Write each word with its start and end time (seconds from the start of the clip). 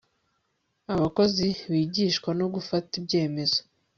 abakozi 0.93 1.47
bigishwa 1.71 2.29
no 2.39 2.45
gufata 2.53 2.91
ibyemezo 2.99 3.59